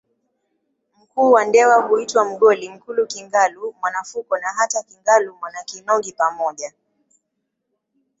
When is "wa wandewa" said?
1.25-1.81